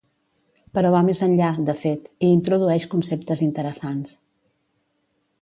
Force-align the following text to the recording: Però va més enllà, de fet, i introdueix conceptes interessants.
Però 0.77 0.93
va 0.95 1.01
més 1.09 1.21
enllà, 1.27 1.49
de 1.67 1.75
fet, 1.81 2.09
i 2.29 2.31
introdueix 2.39 2.89
conceptes 2.95 3.45
interessants. 3.49 4.19